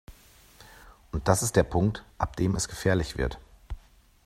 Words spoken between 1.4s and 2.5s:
ist der Punkt, ab